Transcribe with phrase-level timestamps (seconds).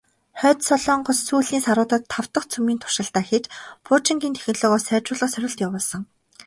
[0.39, 3.45] Хойд Солонгос сүүлийн саруудад тав дахь цөмийн туршилтаа хийж,
[3.85, 6.01] пуужингийн технологио сайжруулах сорилт явуулсан.